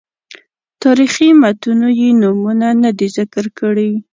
[0.83, 3.91] تاریخي متونو یې نومونه نه دي ذکر کړي.